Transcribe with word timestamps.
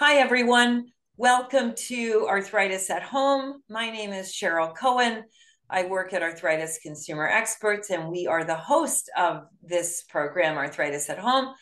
Hi, 0.00 0.18
everyone. 0.18 0.92
Welcome 1.16 1.74
to 1.88 2.24
Arthritis 2.28 2.88
at 2.88 3.02
Home. 3.02 3.64
My 3.68 3.90
name 3.90 4.12
is 4.12 4.28
Cheryl 4.28 4.72
Koehn. 4.72 5.22
I 5.68 5.86
work 5.86 6.12
at 6.12 6.22
Arthritis 6.22 6.78
Consumer 6.80 7.26
Experts, 7.26 7.90
and 7.90 8.08
we 8.08 8.28
are 8.28 8.44
the 8.44 8.54
host 8.54 9.10
of 9.18 9.48
this 9.60 10.04
program, 10.08 10.56
Arthritis 10.56 11.10
at 11.10 11.18
Home, 11.18 11.52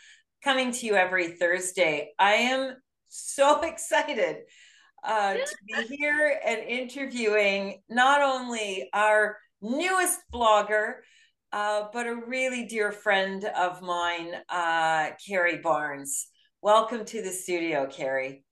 coming 0.45 0.71
to 0.71 0.85
you 0.85 0.97
every 0.97 1.29
Thursday. 1.29 2.11
I 2.19 2.35
am 2.35 2.77
so 3.09 3.61
excited 3.63 4.43
uh, 5.03 5.33
to 5.33 5.57
be 5.67 5.97
here 5.97 6.39
and 6.45 6.59
interviewing 6.61 7.81
not 7.89 8.21
only 8.21 8.91
our 8.93 9.39
newest 9.63 10.21
blogger, 10.31 10.97
uh, 11.53 11.85
but 11.91 12.07
a 12.07 12.15
really 12.15 12.67
dear 12.67 12.93
friend 12.93 13.47
of 13.57 13.81
mine, 13.81 14.35
uh, 14.51 15.13
Carrie 15.27 15.63
Barnes. 15.63 16.27
Welcome 16.63 17.05
to 17.07 17.23
the 17.23 17.31
studio, 17.31 17.87
Carrie. 17.87 18.45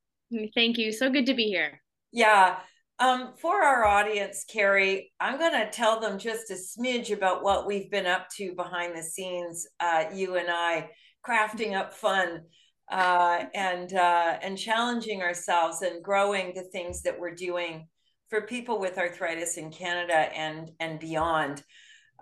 Thank 0.55 0.79
you. 0.79 0.93
So 0.93 1.11
good 1.11 1.27
to 1.27 1.35
be 1.35 1.45
here. 1.45 1.81
Yeah. 2.13 2.59
Um, 3.01 3.33
for 3.37 3.63
our 3.63 3.85
audience, 3.85 4.45
Carrie, 4.49 5.13
I'm 5.19 5.39
going 5.39 5.53
to 5.53 5.71
tell 5.71 5.99
them 5.99 6.19
just 6.19 6.51
a 6.51 6.55
smidge 6.55 7.13
about 7.13 7.43
what 7.43 7.67
we've 7.67 7.91
been 7.91 8.07
up 8.07 8.29
to 8.37 8.55
behind 8.55 8.97
the 8.97 9.03
scenes, 9.03 9.67
uh, 9.81 10.05
you 10.15 10.37
and 10.37 10.49
I, 10.49 10.91
crafting 11.27 11.75
up 11.75 11.93
fun 11.93 12.43
uh, 12.91 13.45
and 13.55 13.93
uh, 13.95 14.39
and 14.43 14.59
challenging 14.59 15.23
ourselves 15.23 15.83
and 15.83 16.05
growing 16.05 16.55
the 16.55 16.63
things 16.63 17.03
that 17.03 17.19
we're 17.19 17.35
doing 17.35 17.89
for 18.29 18.43
people 18.43 18.79
with 18.79 18.99
arthritis 18.99 19.57
in 19.57 19.71
Canada 19.71 20.15
and 20.15 20.71
and 20.79 21.01
beyond. 21.01 21.63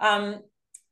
Um, 0.01 0.41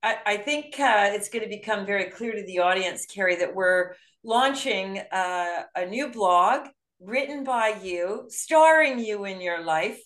I, 0.02 0.16
I, 0.26 0.36
think 0.38 0.78
uh, 0.80 1.10
it's 1.12 1.28
going 1.28 1.42
to 1.42 1.48
become 1.48 1.84
very 1.84 2.04
clear 2.10 2.32
to 2.32 2.44
the 2.46 2.60
audience, 2.60 3.06
Carrie, 3.06 3.36
that 3.36 3.54
we're 3.54 3.94
launching 4.22 4.98
uh, 5.10 5.62
a 5.74 5.86
new 5.86 6.08
blog 6.08 6.68
written 7.00 7.44
by 7.44 7.78
you, 7.82 8.24
starring 8.28 8.98
you 8.98 9.24
in 9.24 9.40
your 9.40 9.64
life, 9.64 10.00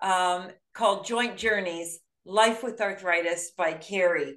um, 0.00 0.48
called 0.72 1.06
Joint 1.06 1.36
Journeys 1.36 1.98
Life 2.24 2.62
with 2.62 2.80
Arthritis 2.80 3.52
by 3.56 3.72
Carrie. 3.72 4.36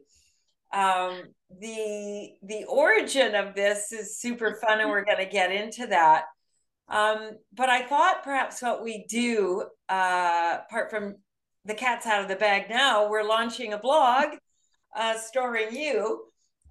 Um, 0.74 1.24
the 1.60 2.32
the 2.44 2.64
origin 2.66 3.36
of 3.36 3.56
this 3.56 3.92
is 3.92 4.20
super 4.20 4.58
fun 4.62 4.80
and 4.80 4.90
we're 4.90 5.04
going 5.04 5.18
to 5.18 5.26
get 5.26 5.52
into 5.52 5.88
that 5.88 6.26
um, 6.90 7.32
but 7.54 7.70
i 7.70 7.82
thought 7.82 8.24
perhaps 8.24 8.62
what 8.62 8.84
we 8.84 9.06
do 9.10 9.64
uh, 9.90 10.58
apart 10.66 10.90
from 10.90 11.16
the 11.66 11.74
cat's 11.74 12.06
out 12.06 12.22
of 12.22 12.28
the 12.28 12.36
bag 12.36 12.70
now 12.70 13.10
we're 13.10 13.24
launching 13.24 13.74
a 13.74 13.78
blog 13.78 14.28
uh, 14.96 15.18
starring 15.18 15.76
you 15.76 16.24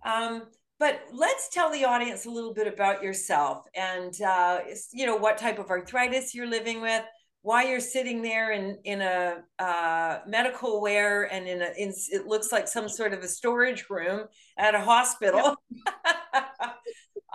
um, 0.05 0.45
but 0.81 1.03
let's 1.12 1.48
tell 1.50 1.70
the 1.70 1.84
audience 1.84 2.27
a 2.27 2.31
little 2.31 2.53
bit 2.53 2.67
about 2.67 3.03
yourself 3.03 3.67
and 3.77 4.20
uh, 4.23 4.59
you 4.92 5.06
know 5.06 5.17
what 5.17 5.39
type 5.39 5.61
of 5.61 5.70
arthritis 5.70 6.34
you're 6.34 6.48
living 6.48 6.81
with 6.81 7.05
why 7.42 7.64
you're 7.64 7.81
sitting 7.81 8.20
there 8.20 8.53
in 8.53 8.78
in 8.84 9.00
a 9.00 9.37
uh, 9.59 10.19
medical 10.27 10.81
wear 10.81 11.33
and 11.33 11.47
in 11.47 11.62
a 11.62 11.72
in, 11.78 11.92
it 12.11 12.27
looks 12.27 12.53
like 12.53 12.69
some 12.69 12.89
sort 12.89 13.14
of 13.14 13.20
a 13.20 13.28
storage 13.28 13.89
room 13.89 14.27
at 14.59 14.75
a 14.75 14.81
hospital. 14.81 15.56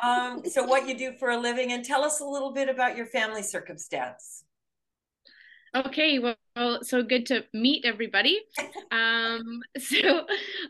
Um, 0.03 0.43
so 0.45 0.63
what 0.63 0.87
you 0.87 0.97
do 0.97 1.13
for 1.17 1.31
a 1.31 1.37
living 1.37 1.71
and 1.71 1.83
tell 1.83 2.03
us 2.03 2.19
a 2.19 2.25
little 2.25 2.51
bit 2.53 2.67
about 2.69 2.97
your 2.97 3.05
family 3.05 3.41
circumstance 3.41 4.44
Okay, 5.75 6.19
well, 6.19 6.79
so 6.83 7.03
good 7.03 7.25
to 7.25 7.43
meet 7.51 7.83
everybody. 7.83 8.39
Um, 8.91 9.59
so 9.77 10.25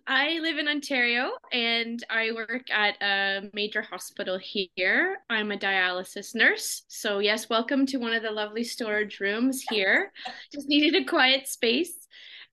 I 0.08 0.40
live 0.40 0.58
in 0.58 0.68
Ontario 0.68 1.30
and 1.54 2.04
I 2.10 2.32
work 2.32 2.72
at 2.72 2.96
a 3.04 3.52
major 3.54 3.84
hospital 3.84 4.40
here. 4.40 5.20
I'm 5.30 5.52
a 5.52 5.58
dialysis 5.58 6.34
nurse. 6.34 6.86
So, 6.88 7.20
yes, 7.20 7.52
welcome 7.52 7.86
to 7.86 7.98
one 7.98 8.14
of 8.14 8.24
the 8.24 8.32
lovely 8.32 8.64
storage 8.64 9.20
rooms 9.20 9.64
here. 9.70 10.12
Just 10.52 10.68
needed 10.68 11.00
a 11.00 11.06
quiet 11.06 11.48
space. 11.48 12.08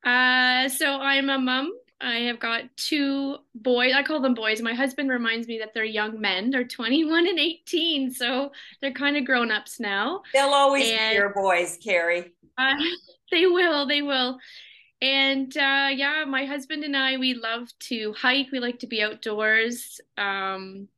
Uh, 0.04 0.68
so, 0.68 0.96
I'm 0.96 1.30
a 1.30 1.38
mom. 1.38 1.72
I 2.02 2.16
have 2.16 2.38
got 2.38 2.64
two 2.76 3.36
boys. 3.54 3.94
I 3.94 4.02
call 4.02 4.20
them 4.20 4.34
boys. 4.34 4.60
My 4.60 4.74
husband 4.74 5.08
reminds 5.08 5.46
me 5.48 5.58
that 5.60 5.72
they're 5.72 5.84
young 5.84 6.20
men. 6.20 6.50
They're 6.50 6.64
21 6.64 7.28
and 7.28 7.38
18. 7.38 8.10
So, 8.10 8.52
they're 8.82 8.92
kind 8.92 9.16
of 9.16 9.24
grown 9.24 9.50
ups 9.50 9.80
now. 9.80 10.20
They'll 10.34 10.48
always 10.48 10.90
and, 10.90 11.12
be 11.12 11.14
your 11.14 11.32
boys, 11.32 11.78
Carrie. 11.82 12.32
Uh, 12.58 12.74
they 13.30 13.46
will, 13.46 13.86
they 13.86 14.02
will. 14.02 14.38
And 15.00 15.54
uh, 15.56 15.90
yeah, 15.92 16.24
my 16.28 16.44
husband 16.44 16.84
and 16.84 16.96
I, 16.96 17.16
we 17.16 17.34
love 17.34 17.68
to 17.88 18.12
hike. 18.12 18.48
We 18.52 18.60
like 18.60 18.78
to 18.80 18.86
be 18.86 19.02
outdoors. 19.02 20.00
Um, 20.16 20.88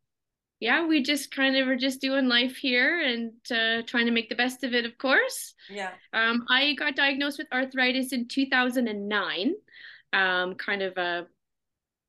yeah, 0.61 0.87
we 0.87 1.03
just 1.03 1.35
kind 1.35 1.57
of 1.57 1.69
are 1.69 1.77
just 1.77 2.01
doing 2.01 2.29
life 2.29 2.57
here 2.57 3.01
and 3.01 3.33
uh, 3.51 3.83
trying 3.87 4.07
to 4.07 4.13
make 4.13 4.29
the 4.29 4.35
best 4.35 4.63
of 4.63 4.75
it, 4.75 4.85
of 4.85 4.99
course. 4.99 5.55
Yeah. 5.71 5.91
Um, 6.13 6.45
I 6.51 6.75
got 6.75 6.97
diagnosed 6.97 7.39
with 7.39 7.53
arthritis 7.53 8.13
in 8.13 8.29
2009, 8.29 9.55
um, 10.13 10.55
kind 10.55 10.83
of 10.83 10.97
a 10.99 11.27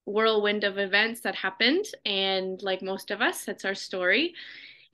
whirlwind 0.06 0.64
of 0.64 0.78
events 0.78 1.22
that 1.22 1.36
happened. 1.36 1.86
And 2.06 2.62
like 2.62 2.82
most 2.82 3.10
of 3.10 3.22
us, 3.22 3.46
that's 3.46 3.66
our 3.66 3.76
story 3.76 4.36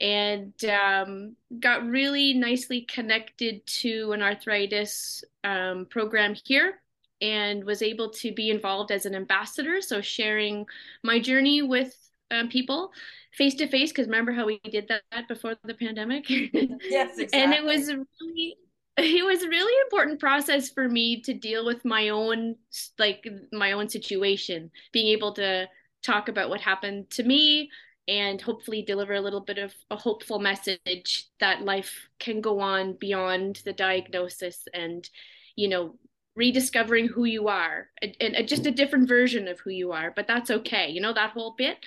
and 0.02 0.54
um, 0.66 1.36
got 1.60 1.86
really 1.86 2.34
nicely 2.34 2.82
connected 2.82 3.66
to 3.68 4.12
an 4.14 4.22
arthritis 4.24 5.24
um, 5.44 5.86
program 5.86 6.36
here 6.44 6.82
and 7.22 7.64
was 7.64 7.84
able 7.84 8.10
to 8.10 8.34
be 8.34 8.50
involved 8.50 8.92
as 8.92 9.06
an 9.06 9.14
ambassador. 9.14 9.80
So, 9.80 10.02
sharing 10.02 10.66
my 11.04 11.20
journey 11.20 11.62
with 11.62 11.96
um, 12.32 12.50
people 12.50 12.92
face 13.34 13.54
to 13.56 13.68
face, 13.68 13.92
because 13.92 14.08
remember 14.08 14.32
how 14.32 14.48
we 14.48 14.60
did 14.70 14.88
that 14.90 15.28
before 15.28 15.56
the 15.64 15.76
pandemic? 15.76 16.26
yes, 16.30 17.20
exactly. 17.20 17.28
and 17.34 17.54
it 17.54 17.64
was 17.64 17.88
really 17.90 18.58
it 18.98 19.26
was 19.26 19.44
a 19.44 19.50
really 19.50 19.74
important 19.84 20.20
process 20.20 20.70
for 20.70 20.90
me 20.90 21.22
to 21.22 21.34
deal 21.34 21.66
with 21.66 21.86
my 21.86 22.10
own 22.10 22.56
like 23.00 23.26
my 23.54 23.72
own 23.72 23.88
situation 23.88 24.70
being 24.92 25.08
able 25.08 25.34
to 25.34 25.68
talk 26.04 26.28
about 26.28 26.50
what 26.50 26.60
happened 26.60 27.10
to 27.10 27.24
me 27.24 27.70
and 28.08 28.42
hopefully 28.42 28.82
deliver 28.82 29.14
a 29.14 29.22
little 29.22 29.42
bit 29.42 29.58
of 29.58 29.74
a 29.90 29.96
hopeful 29.96 30.40
message 30.40 31.28
that 31.40 31.62
life 31.62 32.10
can 32.20 32.42
go 32.42 32.60
on 32.60 32.94
beyond 32.94 33.62
the 33.66 33.74
diagnosis 33.74 34.68
and 34.74 35.10
you 35.56 35.68
know 35.68 35.96
rediscovering 36.36 37.08
who 37.08 37.26
you 37.26 37.50
are 37.50 37.90
and, 38.02 38.16
and, 38.22 38.48
just 38.48 38.66
a 38.66 38.72
different 38.72 39.08
version 39.08 39.48
of 39.48 39.60
who 39.60 39.70
you 39.70 39.92
are 39.92 40.12
but 40.16 40.28
that's 40.28 40.50
okay. 40.50 40.90
You 40.90 41.02
know 41.02 41.14
that 41.14 41.32
whole 41.32 41.56
bit? 41.58 41.78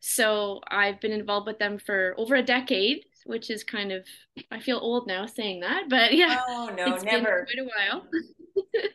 So 0.00 0.60
i've 0.68 1.00
been 1.00 1.12
involved 1.12 1.46
with 1.46 1.60
them 1.60 1.78
for 1.78 2.14
over 2.18 2.34
a 2.34 2.42
decade 2.42 3.04
which 3.24 3.50
is 3.50 3.62
kind 3.62 3.92
of 3.92 4.04
i 4.50 4.58
feel 4.58 4.78
old 4.78 5.06
now 5.06 5.26
saying 5.26 5.60
that 5.60 5.84
but 5.88 6.12
yeah. 6.12 6.40
Oh 6.48 6.74
no 6.76 6.96
never. 7.04 7.46
quite 7.46 7.64
a 7.64 7.68
while 7.68 8.04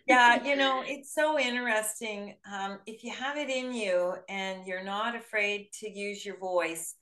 yeah, 0.07 0.43
you 0.43 0.55
know, 0.55 0.83
it's 0.85 1.13
so 1.13 1.39
interesting. 1.39 2.35
Um, 2.51 2.79
if 2.85 3.03
you 3.03 3.11
have 3.11 3.37
it 3.37 3.49
in 3.49 3.73
you 3.73 4.15
and 4.29 4.65
you're 4.65 4.83
not 4.83 5.15
afraid 5.15 5.67
to 5.79 5.89
use 5.89 6.25
your 6.25 6.37
voice, 6.37 6.95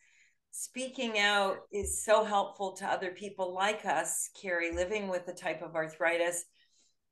speaking 0.52 1.20
out 1.20 1.58
is 1.74 2.04
so 2.04 2.24
helpful 2.24 2.74
to 2.74 2.86
other 2.86 3.12
people 3.12 3.54
like 3.54 3.86
us, 3.86 4.30
Carrie, 4.42 4.72
living 4.72 5.08
with 5.08 5.26
the 5.26 5.34
type 5.34 5.62
of 5.62 5.76
arthritis. 5.76 6.46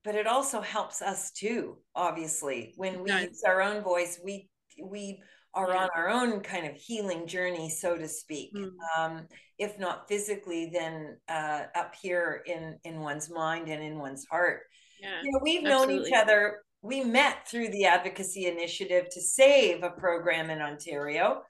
But 0.03 0.15
it 0.15 0.27
also 0.27 0.61
helps 0.61 1.01
us 1.01 1.31
too, 1.31 1.77
obviously. 1.95 2.73
When 2.75 3.03
we 3.03 3.11
use 3.11 3.43
our 3.45 3.61
own 3.61 3.81
voice, 3.81 4.19
we 4.23 4.49
we 4.81 5.21
are 5.53 5.69
yeah. 5.69 5.83
on 5.83 5.89
our 5.95 6.09
own 6.09 6.41
kind 6.41 6.65
of 6.65 6.75
healing 6.75 7.27
journey, 7.27 7.69
so 7.69 7.95
to 7.97 8.07
speak. 8.07 8.53
Mm. 8.55 8.71
Um, 8.97 9.27
if 9.59 9.79
not 9.79 10.07
physically, 10.07 10.71
then 10.73 11.17
uh, 11.29 11.63
up 11.75 11.93
here 12.01 12.43
in 12.45 12.77
in 12.83 12.99
one's 12.99 13.29
mind 13.29 13.69
and 13.69 13.83
in 13.83 13.99
one's 13.99 14.25
heart. 14.25 14.63
Yeah, 15.03 15.21
you 15.21 15.31
know, 15.31 15.39
we've 15.41 15.65
absolutely. 15.65 15.95
known 15.97 16.07
each 16.07 16.13
other. 16.13 16.59
We 16.81 17.03
met 17.03 17.47
through 17.47 17.69
the 17.69 17.85
advocacy 17.85 18.45
initiative 18.45 19.09
to 19.11 19.21
save 19.21 19.83
a 19.83 19.89
program 19.89 20.49
in 20.49 20.61
Ontario. 20.61 21.41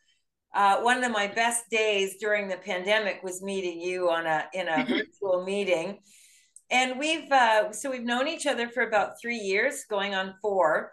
Uh, 0.55 0.81
one 0.81 1.03
of 1.03 1.11
my 1.11 1.27
best 1.27 1.69
days 1.69 2.17
during 2.19 2.47
the 2.47 2.57
pandemic 2.57 3.21
was 3.23 3.43
meeting 3.43 3.79
you 3.79 4.09
on 4.09 4.25
a 4.25 4.45
in 4.53 4.67
a 4.67 4.85
virtual 4.89 5.43
meeting, 5.43 5.99
and 6.71 6.97
we've 6.99 7.31
uh, 7.31 7.71
so 7.71 7.91
we've 7.91 8.03
known 8.03 8.27
each 8.27 8.47
other 8.47 8.69
for 8.69 8.83
about 8.83 9.19
three 9.21 9.37
years, 9.37 9.85
going 9.89 10.15
on 10.15 10.33
four. 10.41 10.91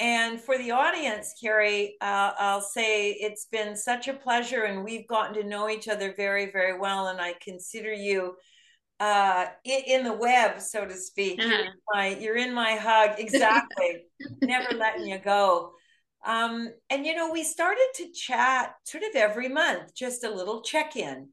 And 0.00 0.40
for 0.40 0.56
the 0.56 0.70
audience, 0.70 1.34
Carrie, 1.40 1.96
uh, 2.00 2.30
I'll 2.38 2.60
say 2.60 3.10
it's 3.10 3.46
been 3.46 3.76
such 3.76 4.06
a 4.06 4.14
pleasure, 4.14 4.62
and 4.62 4.84
we've 4.84 5.08
gotten 5.08 5.34
to 5.34 5.48
know 5.48 5.68
each 5.68 5.88
other 5.88 6.14
very, 6.16 6.52
very 6.52 6.78
well. 6.78 7.08
And 7.08 7.20
I 7.20 7.34
consider 7.42 7.92
you 7.92 8.36
uh 9.00 9.46
in, 9.64 9.82
in, 9.86 10.04
the 10.04 10.12
web 10.12 10.60
so 10.60 10.84
to 10.84 10.94
speak. 10.94 11.38
Uh-huh. 11.40 11.48
you're, 11.48 11.64
in 11.64 11.72
my, 11.92 12.06
you're 12.16 12.36
in 12.36 12.54
my 12.54 12.72
hug. 12.74 13.10
Exactly. 13.18 14.06
Never 14.42 14.74
letting 14.74 15.06
you 15.06 15.18
go. 15.18 15.72
Um 16.26 16.72
and 16.90 17.06
you 17.06 17.14
know 17.14 17.30
we 17.30 17.44
started 17.44 17.88
to 17.96 18.10
chat 18.10 18.74
sort 18.84 19.04
of 19.04 19.14
every 19.14 19.48
month 19.48 19.94
just 19.94 20.24
a 20.24 20.30
little 20.30 20.62
check-in. 20.62 21.28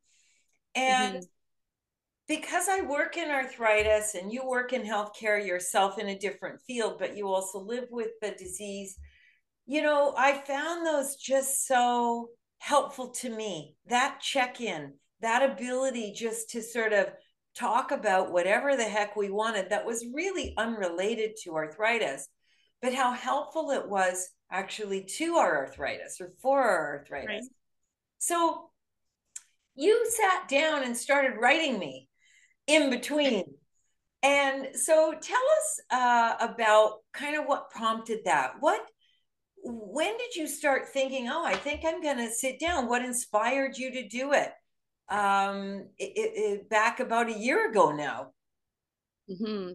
And 0.75 1.15
mm-hmm. 1.15 1.25
because 2.27 2.67
i 2.69 2.81
work 2.81 3.17
in 3.17 3.29
arthritis 3.29 4.15
and 4.15 4.31
you 4.31 4.45
work 4.45 4.73
in 4.73 4.83
healthcare 4.83 5.43
yourself 5.45 5.97
in 5.97 6.09
a 6.09 6.19
different 6.19 6.59
field 6.67 6.99
but 6.99 7.15
you 7.15 7.27
also 7.27 7.59
live 7.59 7.87
with 7.91 8.09
the 8.21 8.31
disease 8.31 8.97
you 9.65 9.81
know 9.81 10.13
i 10.17 10.33
found 10.33 10.85
those 10.85 11.15
just 11.15 11.65
so 11.65 12.29
helpful 12.59 13.09
to 13.09 13.29
me. 13.29 13.75
That 13.87 14.19
check-in 14.21 14.93
that 15.21 15.49
ability 15.49 16.13
just 16.15 16.49
to 16.51 16.61
sort 16.61 16.93
of 16.93 17.07
talk 17.57 17.91
about 17.91 18.31
whatever 18.31 18.75
the 18.75 18.83
heck 18.83 19.15
we 19.15 19.29
wanted 19.29 19.69
that 19.69 19.85
was 19.85 20.05
really 20.13 20.53
unrelated 20.57 21.31
to 21.43 21.55
arthritis, 21.55 22.27
but 22.81 22.93
how 22.93 23.13
helpful 23.13 23.71
it 23.71 23.87
was 23.87 24.29
actually 24.51 25.03
to 25.03 25.35
our 25.35 25.65
arthritis 25.65 26.19
or 26.19 26.33
for 26.41 26.61
our 26.61 26.97
arthritis. 26.97 27.29
Right. 27.29 27.43
So 28.19 28.69
you 29.75 30.05
sat 30.09 30.47
down 30.47 30.83
and 30.83 30.95
started 30.95 31.39
writing 31.39 31.79
me 31.79 32.09
in 32.67 32.89
between. 32.89 33.45
And 34.23 34.75
so 34.75 35.13
tell 35.21 35.37
us 35.37 35.81
uh, 35.91 36.35
about 36.39 36.99
kind 37.13 37.37
of 37.37 37.45
what 37.45 37.69
prompted 37.69 38.19
that. 38.25 38.53
What, 38.59 38.81
when 39.63 40.17
did 40.17 40.35
you 40.35 40.47
start 40.47 40.89
thinking, 40.89 41.29
oh, 41.29 41.43
I 41.45 41.55
think 41.55 41.81
I'm 41.85 42.01
going 42.01 42.17
to 42.17 42.31
sit 42.31 42.59
down? 42.59 42.87
What 42.87 43.05
inspired 43.05 43.77
you 43.77 43.91
to 43.91 44.07
do 44.07 44.33
it? 44.33 44.51
Um, 45.09 45.85
it, 45.99 46.13
it, 46.15 46.69
back 46.69 46.99
about 46.99 47.29
a 47.29 47.37
year 47.37 47.69
ago 47.69 47.91
now. 47.91 48.31
Mm-hmm. 49.29 49.73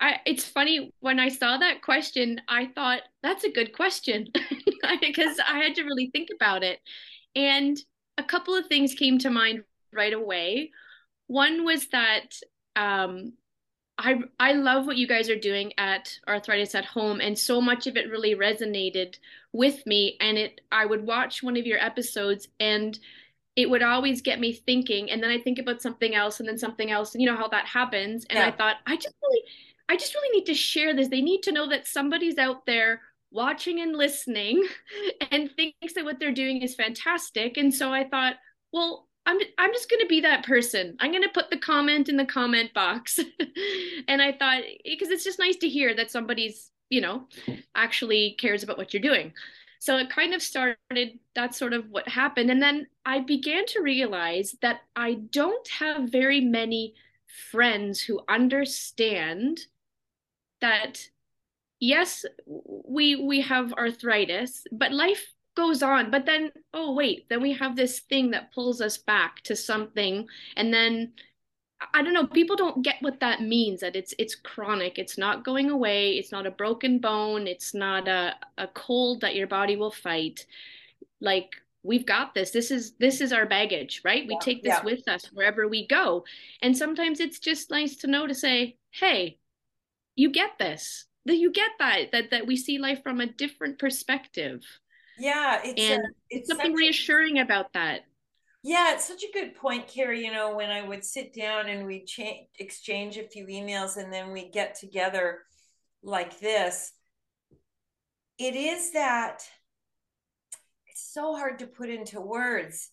I, 0.00 0.16
it's 0.26 0.44
funny 0.44 0.92
when 1.00 1.18
I 1.18 1.28
saw 1.28 1.56
that 1.56 1.82
question, 1.82 2.40
I 2.48 2.66
thought 2.74 3.02
that's 3.22 3.44
a 3.44 3.52
good 3.52 3.72
question 3.72 4.26
because 5.00 5.38
I 5.46 5.58
had 5.58 5.74
to 5.76 5.84
really 5.84 6.10
think 6.12 6.28
about 6.34 6.62
it. 6.62 6.80
And 7.34 7.78
a 8.18 8.22
couple 8.22 8.54
of 8.54 8.66
things 8.66 8.94
came 8.94 9.18
to 9.18 9.30
mind 9.30 9.62
right 9.92 10.12
away. 10.12 10.72
One 11.28 11.64
was 11.64 11.88
that 11.88 12.34
um, 12.76 13.32
I 13.98 14.20
I 14.38 14.52
love 14.52 14.86
what 14.86 14.96
you 14.96 15.06
guys 15.06 15.30
are 15.30 15.38
doing 15.38 15.72
at 15.78 16.18
Arthritis 16.28 16.74
at 16.74 16.84
Home, 16.84 17.20
and 17.20 17.38
so 17.38 17.60
much 17.60 17.86
of 17.86 17.96
it 17.96 18.10
really 18.10 18.34
resonated 18.34 19.16
with 19.52 19.84
me. 19.86 20.16
And 20.20 20.36
it 20.36 20.60
I 20.70 20.86
would 20.86 21.06
watch 21.06 21.42
one 21.42 21.56
of 21.56 21.66
your 21.66 21.78
episodes, 21.78 22.48
and 22.60 22.98
it 23.56 23.68
would 23.68 23.82
always 23.82 24.20
get 24.20 24.38
me 24.38 24.52
thinking, 24.52 25.10
and 25.10 25.22
then 25.22 25.30
I 25.30 25.40
think 25.40 25.58
about 25.58 25.82
something 25.82 26.14
else, 26.14 26.40
and 26.40 26.48
then 26.48 26.58
something 26.58 26.90
else, 26.90 27.14
and 27.14 27.22
you 27.22 27.30
know 27.30 27.36
how 27.36 27.48
that 27.48 27.66
happens. 27.66 28.26
And 28.30 28.38
yeah. 28.38 28.46
I 28.46 28.50
thought 28.50 28.76
I 28.86 28.96
just 28.96 29.14
really 29.22 29.42
I 29.88 29.96
just 29.96 30.14
really 30.14 30.38
need 30.38 30.46
to 30.46 30.54
share 30.54 30.94
this. 30.94 31.08
They 31.08 31.22
need 31.22 31.42
to 31.42 31.52
know 31.52 31.68
that 31.68 31.86
somebody's 31.86 32.38
out 32.38 32.66
there 32.66 33.00
watching 33.30 33.80
and 33.80 33.96
listening 33.96 34.66
and 35.30 35.50
thinks 35.52 35.94
that 35.94 36.04
what 36.04 36.18
they're 36.18 36.32
doing 36.32 36.62
is 36.62 36.74
fantastic. 36.74 37.56
And 37.56 37.72
so 37.72 37.92
I 37.92 38.04
thought, 38.08 38.34
well, 38.72 39.08
I'm 39.26 39.38
I'm 39.58 39.72
just 39.72 39.90
going 39.90 40.00
to 40.00 40.08
be 40.08 40.20
that 40.20 40.44
person. 40.44 40.96
I'm 41.00 41.10
going 41.10 41.22
to 41.22 41.28
put 41.28 41.50
the 41.50 41.58
comment 41.58 42.08
in 42.08 42.16
the 42.16 42.24
comment 42.24 42.72
box. 42.74 43.18
and 44.08 44.22
I 44.22 44.32
thought 44.32 44.62
because 44.84 45.08
it's 45.10 45.24
just 45.24 45.38
nice 45.38 45.56
to 45.56 45.68
hear 45.68 45.94
that 45.94 46.10
somebody's, 46.10 46.70
you 46.90 47.00
know, 47.00 47.28
actually 47.74 48.36
cares 48.38 48.62
about 48.62 48.78
what 48.78 48.94
you're 48.94 49.02
doing. 49.02 49.32
So 49.78 49.98
it 49.98 50.10
kind 50.10 50.34
of 50.34 50.42
started 50.42 51.18
that's 51.34 51.58
sort 51.58 51.72
of 51.72 51.90
what 51.90 52.08
happened. 52.08 52.50
And 52.50 52.62
then 52.62 52.86
I 53.04 53.20
began 53.20 53.66
to 53.66 53.82
realize 53.82 54.56
that 54.62 54.80
I 54.94 55.14
don't 55.30 55.68
have 55.68 56.10
very 56.10 56.40
many 56.40 56.94
friends 57.50 58.00
who 58.00 58.20
understand 58.28 59.60
that 60.60 60.98
yes 61.78 62.24
we 62.46 63.16
we 63.16 63.42
have 63.42 63.72
arthritis 63.74 64.64
but 64.72 64.92
life 64.92 65.26
goes 65.56 65.82
on. 65.82 66.10
But 66.10 66.26
then 66.26 66.52
oh 66.72 66.94
wait 66.94 67.28
then 67.28 67.42
we 67.42 67.52
have 67.54 67.76
this 67.76 68.00
thing 68.00 68.30
that 68.30 68.52
pulls 68.52 68.80
us 68.80 68.98
back 68.98 69.42
to 69.42 69.56
something. 69.56 70.26
And 70.56 70.72
then 70.72 71.12
i 71.92 72.02
don't 72.02 72.14
know 72.14 72.26
people 72.26 72.56
don't 72.56 72.82
get 72.82 72.96
what 73.00 73.20
that 73.20 73.42
means 73.42 73.80
that 73.80 73.96
it's 73.96 74.14
it's 74.18 74.34
chronic 74.34 74.98
it's 74.98 75.18
not 75.18 75.44
going 75.44 75.70
away 75.70 76.12
it's 76.12 76.32
not 76.32 76.46
a 76.46 76.50
broken 76.50 76.98
bone 76.98 77.46
it's 77.46 77.74
not 77.74 78.08
a, 78.08 78.34
a 78.58 78.66
cold 78.68 79.20
that 79.20 79.34
your 79.34 79.46
body 79.46 79.76
will 79.76 79.90
fight. 79.90 80.46
Like 81.20 81.54
we've 81.82 82.06
got 82.06 82.34
this 82.34 82.50
this 82.50 82.70
is 82.70 82.94
this 82.98 83.20
is 83.20 83.32
our 83.32 83.46
baggage 83.46 84.02
right? 84.04 84.26
We 84.26 84.34
yeah, 84.34 84.40
take 84.40 84.62
this 84.62 84.78
yeah. 84.78 84.84
with 84.84 85.08
us 85.08 85.26
wherever 85.32 85.68
we 85.68 85.86
go. 85.86 86.24
And 86.62 86.76
sometimes 86.76 87.20
it's 87.20 87.38
just 87.38 87.70
nice 87.70 87.96
to 87.96 88.06
know 88.06 88.26
to 88.26 88.34
say 88.34 88.76
hey 88.90 89.38
you 90.14 90.30
get 90.30 90.58
this 90.58 91.04
that 91.26 91.36
you 91.36 91.52
get 91.52 91.70
that 91.78 92.12
that 92.12 92.30
that 92.30 92.46
we 92.46 92.56
see 92.56 92.78
life 92.78 93.02
from 93.02 93.20
a 93.20 93.26
different 93.26 93.78
perspective. 93.78 94.62
Yeah 95.18 95.60
it's 95.64 95.80
and 95.80 96.02
a, 96.02 96.08
it's 96.30 96.48
something 96.48 96.72
reassuring 96.72 97.38
about 97.38 97.72
that 97.72 98.02
yeah 98.66 98.94
it's 98.94 99.06
such 99.06 99.22
a 99.22 99.32
good 99.32 99.54
point 99.54 99.86
carrie 99.86 100.24
you 100.24 100.32
know 100.32 100.54
when 100.54 100.70
i 100.70 100.86
would 100.86 101.04
sit 101.04 101.32
down 101.32 101.68
and 101.68 101.86
we 101.86 102.04
cha- 102.04 102.46
exchange 102.58 103.16
a 103.16 103.28
few 103.28 103.46
emails 103.46 103.96
and 103.96 104.12
then 104.12 104.32
we 104.32 104.50
get 104.50 104.74
together 104.74 105.40
like 106.02 106.38
this 106.40 106.92
it 108.38 108.54
is 108.54 108.92
that 108.92 109.42
it's 110.86 111.12
so 111.12 111.34
hard 111.34 111.58
to 111.58 111.66
put 111.66 111.88
into 111.88 112.20
words 112.20 112.90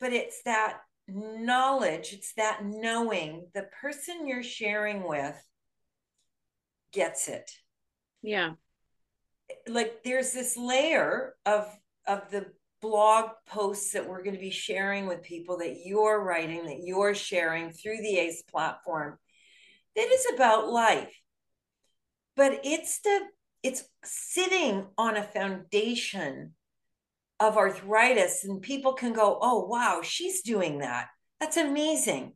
but 0.00 0.12
it's 0.12 0.42
that 0.44 0.78
knowledge 1.08 2.12
it's 2.12 2.32
that 2.34 2.60
knowing 2.64 3.46
the 3.54 3.66
person 3.80 4.26
you're 4.26 4.42
sharing 4.42 5.06
with 5.06 5.36
gets 6.94 7.28
it. 7.28 7.50
Yeah. 8.22 8.52
Like 9.68 10.02
there's 10.04 10.32
this 10.32 10.56
layer 10.56 11.34
of 11.44 11.68
of 12.06 12.30
the 12.30 12.46
blog 12.80 13.30
posts 13.46 13.92
that 13.92 14.08
we're 14.08 14.22
going 14.22 14.34
to 14.34 14.40
be 14.40 14.50
sharing 14.50 15.06
with 15.06 15.22
people 15.22 15.58
that 15.58 15.82
you're 15.84 16.22
writing, 16.22 16.66
that 16.66 16.82
you're 16.82 17.14
sharing 17.14 17.70
through 17.70 17.98
the 17.98 18.18
ACE 18.18 18.42
platform 18.42 19.18
that 19.96 20.08
is 20.10 20.26
about 20.34 20.70
life. 20.70 21.14
But 22.36 22.60
it's 22.64 23.00
the 23.00 23.20
it's 23.62 23.84
sitting 24.04 24.86
on 24.98 25.16
a 25.16 25.22
foundation 25.22 26.52
of 27.40 27.56
arthritis 27.56 28.44
and 28.44 28.60
people 28.60 28.92
can 28.92 29.12
go, 29.12 29.38
"Oh, 29.40 29.66
wow, 29.66 30.00
she's 30.02 30.42
doing 30.42 30.78
that. 30.78 31.08
That's 31.40 31.56
amazing." 31.56 32.34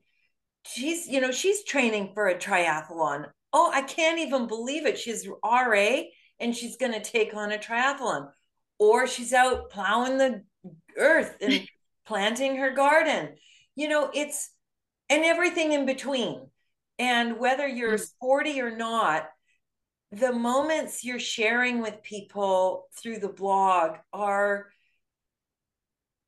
She's, 0.66 1.06
you 1.06 1.20
know, 1.20 1.30
she's 1.30 1.64
training 1.64 2.12
for 2.14 2.28
a 2.28 2.36
triathlon 2.36 3.26
oh, 3.52 3.70
I 3.72 3.82
can't 3.82 4.18
even 4.18 4.46
believe 4.46 4.86
it. 4.86 4.98
She's 4.98 5.28
RA 5.44 6.02
and 6.40 6.56
she's 6.56 6.76
going 6.76 6.92
to 6.92 7.00
take 7.00 7.34
on 7.34 7.52
a 7.52 7.58
triathlon. 7.58 8.30
Or 8.78 9.06
she's 9.06 9.32
out 9.32 9.70
plowing 9.70 10.18
the 10.18 10.42
earth 10.96 11.36
and 11.40 11.66
planting 12.06 12.56
her 12.56 12.70
garden. 12.70 13.30
You 13.74 13.88
know, 13.88 14.10
it's 14.12 14.50
and 15.08 15.24
everything 15.24 15.72
in 15.72 15.86
between. 15.86 16.48
And 16.98 17.38
whether 17.38 17.66
you're 17.66 17.98
mm. 17.98 18.00
sporty 18.00 18.60
or 18.60 18.76
not, 18.76 19.28
the 20.10 20.32
moments 20.32 21.04
you're 21.04 21.18
sharing 21.18 21.80
with 21.80 22.02
people 22.02 22.88
through 23.00 23.18
the 23.18 23.28
blog 23.28 23.96
are 24.12 24.68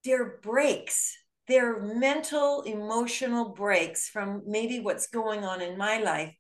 they're 0.05 0.39
breaks 0.43 1.17
they're 1.49 1.81
mental 1.81 2.63
emotional 2.63 3.49
breaks 3.49 4.09
from 4.09 4.43
maybe 4.47 4.81
what's 4.81 5.09
going 5.09 5.45
on 5.45 5.61
in 5.61 5.77
my 5.77 5.99
life 5.99 6.35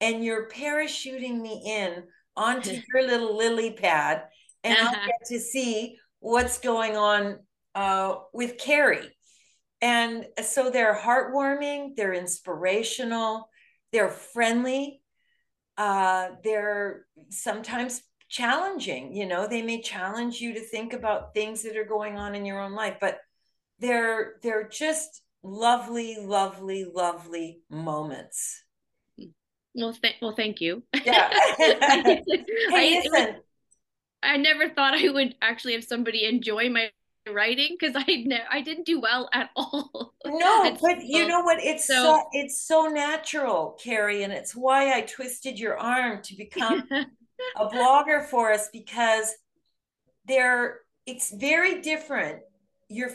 and 0.00 0.24
you're 0.24 0.48
parachuting 0.48 1.40
me 1.40 1.62
in 1.66 2.04
onto 2.36 2.80
your 2.92 3.06
little 3.06 3.36
lily 3.36 3.72
pad 3.72 4.22
and 4.64 4.76
uh-huh. 4.76 4.96
I'll 4.96 5.06
get 5.06 5.26
to 5.26 5.38
see 5.38 5.98
what's 6.20 6.58
going 6.58 6.96
on 6.96 7.38
uh, 7.74 8.16
with 8.32 8.58
Carrie. 8.58 9.10
And 9.80 10.26
so 10.42 10.70
they're 10.70 10.96
heartwarming, 10.96 11.94
they're 11.96 12.14
inspirational, 12.14 13.50
they're 13.92 14.08
friendly, 14.08 15.02
uh, 15.76 16.28
they're 16.42 17.04
sometimes 17.30 18.02
challenging. 18.28 19.14
You 19.14 19.26
know, 19.26 19.46
they 19.46 19.60
may 19.60 19.82
challenge 19.82 20.40
you 20.40 20.54
to 20.54 20.60
think 20.60 20.94
about 20.94 21.34
things 21.34 21.62
that 21.62 21.76
are 21.76 21.84
going 21.84 22.16
on 22.16 22.34
in 22.34 22.46
your 22.46 22.60
own 22.60 22.72
life, 22.72 22.96
but 23.00 23.18
they're 23.78 24.36
they're 24.42 24.68
just 24.68 25.20
lovely, 25.42 26.16
lovely, 26.18 26.86
lovely 26.92 27.60
moments. 27.68 28.62
Well, 29.74 29.92
th- 29.92 30.16
well, 30.22 30.34
thank 30.34 30.60
you. 30.60 30.82
Yeah. 31.04 31.28
hey, 31.58 32.22
I, 32.72 33.02
listen. 33.04 33.36
I 34.24 34.36
never 34.36 34.68
thought 34.68 34.94
I 34.94 35.08
would 35.08 35.34
actually 35.42 35.74
have 35.74 35.84
somebody 35.84 36.24
enjoy 36.24 36.70
my 36.70 36.90
writing 37.30 37.76
because 37.78 37.94
I 37.96 38.04
ne- 38.06 38.44
I 38.50 38.60
didn't 38.60 38.86
do 38.86 39.00
well 39.00 39.28
at 39.32 39.50
all. 39.56 40.14
No, 40.24 40.76
but 40.80 41.04
you 41.04 41.28
know 41.28 41.40
what? 41.40 41.62
It's 41.62 41.86
so, 41.86 41.94
so, 41.94 42.22
it's 42.32 42.60
so 42.66 42.86
natural, 42.86 43.78
Carrie, 43.82 44.22
and 44.22 44.32
it's 44.32 44.54
why 44.54 44.96
I 44.96 45.02
twisted 45.02 45.58
your 45.58 45.78
arm 45.78 46.22
to 46.22 46.36
become 46.36 46.88
a 47.56 47.66
blogger 47.66 48.24
for 48.24 48.52
us 48.52 48.68
because 48.72 49.32
there 50.26 50.80
it's 51.06 51.34
very 51.34 51.80
different. 51.80 52.40
You're 52.88 53.10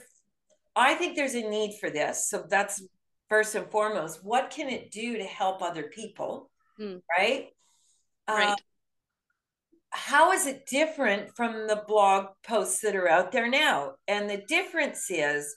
I 0.76 0.94
think 0.96 1.16
there's 1.16 1.36
a 1.36 1.42
need 1.42 1.78
for 1.80 1.90
this. 1.90 2.30
So 2.30 2.46
that's 2.48 2.82
first 3.28 3.56
and 3.56 3.70
foremost. 3.70 4.24
What 4.24 4.50
can 4.50 4.70
it 4.70 4.92
do 4.92 5.18
to 5.18 5.24
help 5.24 5.62
other 5.62 5.84
people? 5.84 6.50
mm. 6.80 7.02
right? 7.18 7.48
Right. 8.28 8.50
Uh, 8.50 8.56
how 9.92 10.32
is 10.32 10.46
it 10.46 10.66
different 10.66 11.36
from 11.36 11.68
the 11.68 11.84
blog 11.88 12.28
posts 12.44 12.82
that 12.82 12.96
are 12.96 13.10
out 13.10 13.32
there 13.32 13.50
now? 13.50 13.94
And 14.08 14.30
the 14.30 14.44
difference 14.48 15.10
is 15.10 15.56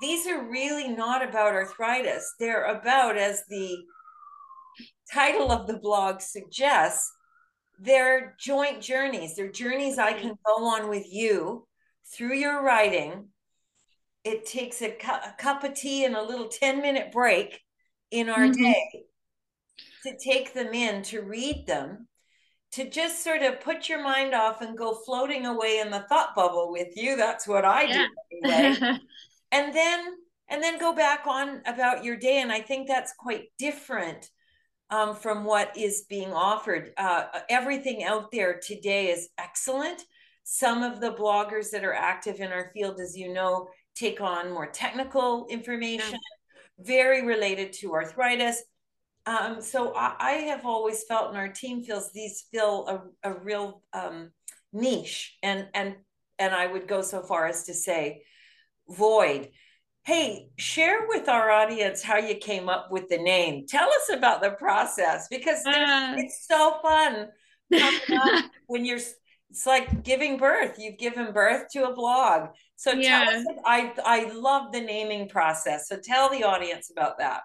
these 0.00 0.26
are 0.26 0.48
really 0.50 0.88
not 0.88 1.26
about 1.26 1.54
arthritis. 1.54 2.34
They're 2.38 2.64
about, 2.64 3.16
as 3.16 3.44
the 3.48 3.78
title 5.12 5.52
of 5.52 5.66
the 5.66 5.78
blog 5.78 6.20
suggests, 6.20 7.10
they're 7.78 8.34
joint 8.40 8.80
journeys. 8.80 9.36
They're 9.36 9.50
journeys 9.50 9.98
I 9.98 10.12
can 10.12 10.34
go 10.46 10.64
on 10.64 10.88
with 10.88 11.06
you 11.10 11.66
through 12.12 12.34
your 12.34 12.62
writing 12.62 13.28
it 14.26 14.44
takes 14.44 14.82
a, 14.82 14.90
cu- 14.90 15.12
a 15.12 15.34
cup 15.38 15.62
of 15.62 15.74
tea 15.74 16.04
and 16.04 16.16
a 16.16 16.22
little 16.22 16.48
10 16.48 16.82
minute 16.82 17.12
break 17.12 17.60
in 18.10 18.28
our 18.28 18.48
mm-hmm. 18.48 18.60
day 18.60 19.04
to 20.02 20.16
take 20.18 20.52
them 20.52 20.74
in, 20.74 21.02
to 21.04 21.20
read 21.20 21.64
them, 21.68 22.08
to 22.72 22.88
just 22.90 23.22
sort 23.22 23.42
of 23.42 23.60
put 23.60 23.88
your 23.88 24.02
mind 24.02 24.34
off 24.34 24.60
and 24.60 24.76
go 24.76 24.94
floating 24.94 25.46
away 25.46 25.78
in 25.78 25.90
the 25.90 26.04
thought 26.08 26.34
bubble 26.34 26.70
with 26.70 26.96
you. 26.96 27.16
That's 27.16 27.46
what 27.46 27.64
I 27.64 27.82
yeah. 27.84 28.06
do 28.42 28.48
anyway. 28.50 28.98
and 29.52 29.74
then 29.74 30.04
and 30.48 30.62
then 30.62 30.78
go 30.78 30.94
back 30.94 31.26
on 31.26 31.62
about 31.66 32.04
your 32.04 32.16
day. 32.16 32.40
And 32.40 32.52
I 32.52 32.60
think 32.60 32.86
that's 32.86 33.12
quite 33.18 33.44
different 33.58 34.30
um, 34.90 35.14
from 35.14 35.44
what 35.44 35.76
is 35.76 36.04
being 36.08 36.32
offered. 36.32 36.92
Uh, 36.96 37.24
everything 37.48 38.04
out 38.04 38.30
there 38.30 38.60
today 38.60 39.08
is 39.08 39.28
excellent. 39.38 40.02
Some 40.44 40.82
of 40.82 41.00
the 41.00 41.12
bloggers 41.12 41.70
that 41.70 41.84
are 41.84 41.94
active 41.94 42.40
in 42.40 42.52
our 42.52 42.70
field, 42.72 43.00
as 43.00 43.16
you 43.16 43.32
know, 43.32 43.68
take 43.96 44.20
on 44.20 44.52
more 44.52 44.66
technical 44.70 45.46
information, 45.48 46.12
yeah. 46.12 46.84
very 46.84 47.26
related 47.26 47.72
to 47.72 47.92
arthritis. 47.94 48.62
Um, 49.26 49.60
so 49.60 49.92
I, 49.94 50.14
I, 50.20 50.32
have 50.32 50.64
always 50.64 51.02
felt, 51.02 51.30
and 51.30 51.36
our 51.36 51.48
team 51.48 51.82
feels, 51.82 52.12
these 52.12 52.44
fill 52.52 53.10
a, 53.24 53.30
a 53.30 53.34
real 53.34 53.82
um, 53.92 54.30
niche, 54.72 55.36
and 55.42 55.66
and 55.74 55.96
and 56.38 56.54
I 56.54 56.66
would 56.66 56.86
go 56.86 57.02
so 57.02 57.22
far 57.22 57.46
as 57.46 57.64
to 57.64 57.74
say 57.74 58.22
void. 58.88 59.48
Hey, 60.04 60.50
share 60.56 61.08
with 61.08 61.28
our 61.28 61.50
audience 61.50 62.02
how 62.02 62.18
you 62.18 62.36
came 62.36 62.68
up 62.68 62.92
with 62.92 63.08
the 63.08 63.18
name. 63.18 63.66
Tell 63.66 63.88
us 63.88 64.10
about 64.12 64.42
the 64.42 64.50
process 64.50 65.26
because 65.28 65.66
uh. 65.66 66.14
it's 66.16 66.46
so 66.46 66.78
fun 66.80 67.28
when 68.66 68.84
you're. 68.84 69.00
It's 69.50 69.64
like 69.64 70.02
giving 70.02 70.38
birth. 70.38 70.76
You've 70.78 70.98
given 70.98 71.32
birth 71.32 71.68
to 71.72 71.88
a 71.88 71.94
blog. 71.94 72.50
So 72.74 72.92
yeah. 72.92 73.24
tell 73.24 73.38
us. 73.38 73.46
I 73.64 73.92
I 74.04 74.32
love 74.32 74.72
the 74.72 74.80
naming 74.80 75.28
process. 75.28 75.88
So 75.88 75.96
tell 75.96 76.28
the 76.28 76.44
audience 76.44 76.90
about 76.90 77.18
that. 77.18 77.42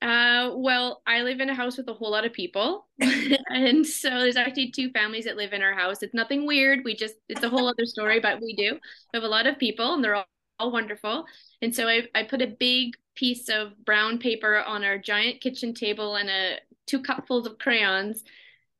Uh, 0.00 0.52
well, 0.54 1.02
I 1.06 1.22
live 1.22 1.40
in 1.40 1.50
a 1.50 1.54
house 1.54 1.76
with 1.76 1.88
a 1.88 1.94
whole 1.94 2.12
lot 2.12 2.24
of 2.24 2.32
people. 2.32 2.86
and 3.00 3.84
so 3.84 4.10
there's 4.10 4.36
actually 4.36 4.70
two 4.70 4.90
families 4.90 5.24
that 5.24 5.36
live 5.36 5.52
in 5.52 5.62
our 5.62 5.74
house. 5.74 6.02
It's 6.02 6.14
nothing 6.14 6.46
weird. 6.46 6.80
We 6.84 6.94
just, 6.94 7.16
it's 7.28 7.42
a 7.42 7.48
whole 7.48 7.68
other 7.68 7.84
story, 7.84 8.20
but 8.20 8.40
we 8.40 8.54
do. 8.54 8.74
We 8.74 9.16
have 9.16 9.24
a 9.24 9.28
lot 9.28 9.46
of 9.46 9.58
people 9.58 9.94
and 9.94 10.04
they're 10.04 10.14
all, 10.14 10.26
all 10.60 10.70
wonderful. 10.70 11.24
And 11.62 11.74
so 11.74 11.88
I, 11.88 12.06
I 12.14 12.22
put 12.22 12.42
a 12.42 12.46
big 12.46 12.94
piece 13.16 13.48
of 13.48 13.72
brown 13.84 14.18
paper 14.18 14.58
on 14.58 14.84
our 14.84 14.98
giant 14.98 15.40
kitchen 15.40 15.74
table 15.74 16.14
and 16.14 16.30
a 16.30 16.58
two 16.86 17.02
cupfuls 17.02 17.46
of 17.46 17.58
crayons 17.58 18.22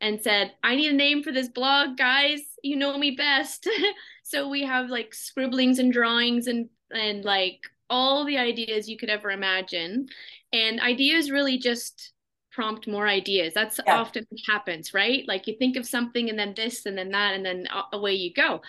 and 0.00 0.22
said, 0.22 0.52
I 0.62 0.76
need 0.76 0.92
a 0.92 0.96
name 0.96 1.24
for 1.24 1.32
this 1.32 1.48
blog, 1.48 1.96
guys. 1.96 2.40
You 2.62 2.76
know 2.76 2.96
me 2.96 3.12
best. 3.12 3.68
so 4.22 4.48
we 4.48 4.62
have 4.62 4.88
like 4.88 5.12
scribblings 5.12 5.80
and 5.80 5.92
drawings 5.92 6.46
and, 6.46 6.68
and 6.92 7.24
like 7.24 7.60
all 7.90 8.24
the 8.24 8.38
ideas 8.38 8.88
you 8.88 8.96
could 8.96 9.10
ever 9.10 9.30
imagine. 9.30 10.08
And 10.52 10.80
ideas 10.80 11.30
really 11.30 11.58
just 11.58 12.12
prompt 12.50 12.88
more 12.88 13.06
ideas. 13.06 13.54
That's 13.54 13.78
yeah. 13.86 13.98
often 13.98 14.26
what 14.28 14.40
happens, 14.48 14.94
right? 14.94 15.24
Like 15.28 15.46
you 15.46 15.56
think 15.58 15.76
of 15.76 15.86
something 15.86 16.28
and 16.28 16.38
then 16.38 16.54
this 16.56 16.86
and 16.86 16.96
then 16.96 17.10
that 17.10 17.34
and 17.34 17.44
then 17.44 17.66
away 17.92 18.14
you 18.14 18.32
go. 18.32 18.62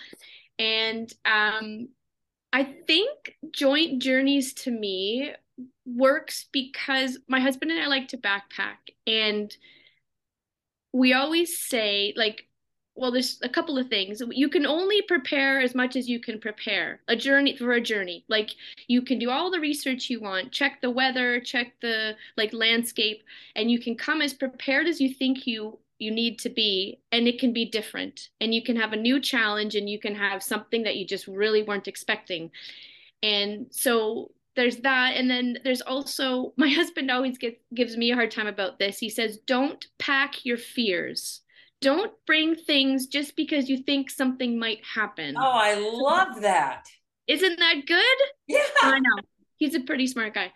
And 0.58 1.12
um, 1.24 1.88
I 2.52 2.64
think 2.86 3.36
joint 3.50 4.02
journeys 4.02 4.52
to 4.54 4.70
me 4.70 5.32
works 5.86 6.46
because 6.52 7.18
my 7.28 7.40
husband 7.40 7.70
and 7.70 7.80
I 7.80 7.86
like 7.86 8.08
to 8.08 8.18
backpack 8.18 8.76
and 9.06 9.54
we 10.92 11.12
always 11.12 11.58
say 11.58 12.12
like 12.16 12.46
well 13.00 13.10
there's 13.10 13.38
a 13.42 13.48
couple 13.48 13.78
of 13.78 13.88
things. 13.88 14.22
You 14.30 14.48
can 14.48 14.66
only 14.66 15.00
prepare 15.02 15.60
as 15.60 15.74
much 15.74 15.96
as 15.96 16.08
you 16.08 16.20
can 16.20 16.38
prepare 16.38 17.00
a 17.08 17.16
journey 17.16 17.56
for 17.56 17.72
a 17.72 17.80
journey. 17.80 18.24
Like 18.28 18.50
you 18.88 19.00
can 19.02 19.18
do 19.18 19.30
all 19.30 19.50
the 19.50 19.58
research 19.58 20.10
you 20.10 20.20
want 20.20 20.52
check 20.52 20.80
the 20.80 20.90
weather 20.90 21.40
check 21.40 21.72
the 21.80 22.14
like 22.36 22.52
landscape 22.52 23.22
and 23.56 23.70
you 23.70 23.80
can 23.80 23.96
come 23.96 24.20
as 24.20 24.34
prepared 24.34 24.86
as 24.86 25.00
you 25.00 25.12
think 25.14 25.46
you 25.46 25.78
you 25.98 26.10
need 26.10 26.38
to 26.40 26.48
be 26.48 26.98
and 27.12 27.28
it 27.28 27.38
can 27.38 27.52
be 27.52 27.64
different. 27.64 28.30
And 28.40 28.54
you 28.54 28.62
can 28.62 28.76
have 28.76 28.92
a 28.92 28.96
new 28.96 29.20
challenge 29.20 29.76
and 29.76 29.88
you 29.88 30.00
can 30.00 30.14
have 30.14 30.42
something 30.42 30.82
that 30.82 30.96
you 30.96 31.06
just 31.06 31.26
really 31.28 31.62
weren't 31.62 31.88
expecting. 31.88 32.50
And 33.22 33.66
so 33.70 34.32
there's 34.56 34.78
that. 34.78 35.12
And 35.14 35.30
then 35.30 35.58
there's 35.62 35.82
also 35.82 36.52
my 36.56 36.68
husband 36.68 37.10
always 37.10 37.38
gets 37.38 37.60
gives 37.74 37.96
me 37.96 38.10
a 38.10 38.14
hard 38.14 38.30
time 38.30 38.46
about 38.46 38.78
this. 38.78 38.98
He 38.98 39.10
says 39.10 39.38
don't 39.46 39.86
pack 39.98 40.44
your 40.44 40.58
fears 40.58 41.42
don't 41.80 42.12
bring 42.26 42.54
things 42.54 43.06
just 43.06 43.36
because 43.36 43.68
you 43.68 43.78
think 43.78 44.10
something 44.10 44.58
might 44.58 44.80
happen. 44.84 45.34
Oh 45.36 45.50
i 45.52 45.74
love 45.74 46.42
that. 46.42 46.86
Isn't 47.26 47.58
that 47.58 47.86
good? 47.86 48.18
Yeah. 48.46 48.64
I 48.82 48.98
know. 48.98 49.22
He's 49.56 49.74
a 49.74 49.80
pretty 49.80 50.06
smart 50.06 50.34
guy. 50.34 50.52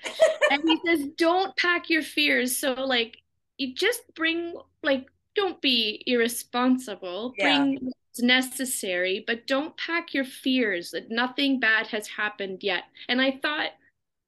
And 0.50 0.62
he 0.66 0.80
says 0.86 1.06
don't 1.18 1.56
pack 1.56 1.90
your 1.90 2.02
fears. 2.02 2.56
So 2.56 2.72
like 2.72 3.18
you 3.58 3.74
just 3.74 4.02
bring 4.14 4.54
like 4.82 5.06
don't 5.34 5.60
be 5.60 6.02
irresponsible. 6.06 7.34
Yeah. 7.38 7.44
bring 7.44 7.78
what's 7.82 8.22
necessary 8.22 9.24
but 9.26 9.46
don't 9.46 9.76
pack 9.76 10.14
your 10.14 10.24
fears 10.24 10.90
that 10.90 11.10
nothing 11.10 11.60
bad 11.60 11.86
has 11.88 12.06
happened 12.08 12.62
yet. 12.62 12.84
And 13.08 13.20
i 13.20 13.38
thought 13.42 13.70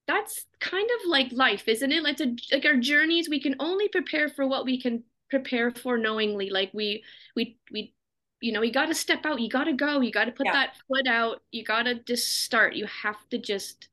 that's 0.06 0.46
kind 0.60 0.88
of 1.00 1.10
like 1.10 1.32
life, 1.32 1.68
isn't 1.68 1.92
it? 1.92 2.02
Like, 2.02 2.20
a, 2.20 2.36
like 2.52 2.64
our 2.64 2.76
journeys, 2.76 3.28
we 3.28 3.40
can 3.40 3.56
only 3.58 3.88
prepare 3.88 4.28
for 4.28 4.46
what 4.46 4.64
we 4.64 4.80
can 4.80 5.02
prepare 5.30 5.70
for 5.70 5.98
knowingly. 5.98 6.50
Like 6.50 6.70
we, 6.72 7.04
we, 7.34 7.58
we, 7.72 7.94
you 8.40 8.52
know, 8.52 8.62
you 8.62 8.72
got 8.72 8.86
to 8.86 8.94
step 8.94 9.24
out. 9.24 9.40
You 9.40 9.48
got 9.48 9.64
to 9.64 9.72
go. 9.72 10.00
You 10.00 10.12
got 10.12 10.26
to 10.26 10.32
put 10.32 10.46
yeah. 10.46 10.52
that 10.52 10.76
foot 10.88 11.06
out. 11.06 11.42
You 11.52 11.64
got 11.64 11.84
to 11.84 11.94
just 11.94 12.44
start. 12.44 12.74
You 12.74 12.86
have 13.02 13.28
to 13.30 13.38
just 13.38 13.88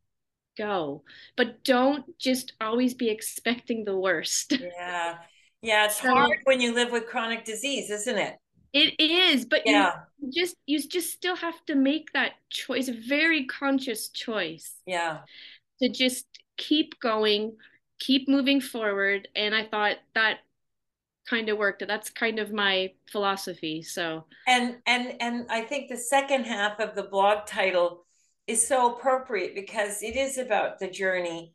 go, 0.57 1.03
but 1.35 1.63
don't 1.63 2.17
just 2.19 2.53
always 2.61 2.93
be 2.93 3.09
expecting 3.09 3.85
the 3.85 3.97
worst. 3.97 4.53
Yeah, 4.61 5.15
yeah. 5.61 5.85
It's 5.85 6.01
so, 6.01 6.13
hard 6.13 6.39
when 6.43 6.59
you 6.59 6.73
live 6.75 6.91
with 6.91 7.07
chronic 7.07 7.45
disease, 7.45 7.89
isn't 7.89 8.17
it? 8.17 8.37
It 8.73 8.99
is, 8.99 9.45
but 9.45 9.61
yeah. 9.65 9.99
you 10.19 10.31
just 10.31 10.55
you 10.65 10.81
just 10.81 11.13
still 11.13 11.35
have 11.35 11.63
to 11.67 11.75
make 11.75 12.11
that 12.13 12.31
choice, 12.49 12.87
a 12.87 12.93
very 12.93 13.45
conscious 13.45 14.09
choice. 14.09 14.73
Yeah 14.85 15.19
to 15.83 15.89
just 15.89 16.25
keep 16.57 16.99
going, 16.99 17.57
keep 17.99 18.27
moving 18.27 18.61
forward. 18.61 19.27
And 19.35 19.53
I 19.53 19.65
thought 19.65 19.97
that 20.15 20.37
kind 21.29 21.49
of 21.49 21.57
worked. 21.57 21.83
That's 21.87 22.09
kind 22.09 22.39
of 22.39 22.51
my 22.51 22.91
philosophy. 23.11 23.81
So 23.81 24.25
and 24.47 24.77
and 24.85 25.15
and 25.19 25.45
I 25.49 25.61
think 25.61 25.89
the 25.89 25.97
second 25.97 26.45
half 26.45 26.79
of 26.79 26.95
the 26.95 27.03
blog 27.03 27.45
title 27.45 28.05
is 28.47 28.67
so 28.67 28.93
appropriate 28.93 29.55
because 29.55 30.03
it 30.03 30.15
is 30.15 30.37
about 30.37 30.79
the 30.79 30.89
journey. 30.89 31.53